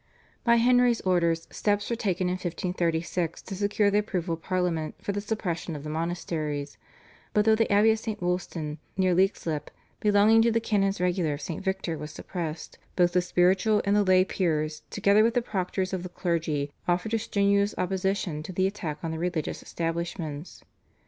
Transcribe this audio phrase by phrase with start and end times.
[0.43, 5.11] By Henry's orders steps were taken in 1536 to secure the approval of Parliament for
[5.11, 6.79] the suppression of the monasteries,
[7.35, 8.19] but though the Abbey of St.
[8.19, 9.69] Wolstan near Leixlip,
[9.99, 11.63] belonging to the Canons Regular of St.
[11.63, 16.01] Victor was suppressed, both the spiritual and the lay peers together with the proctors of
[16.01, 20.63] the clergy offered a strenuous opposition to the attack on the religious establishments.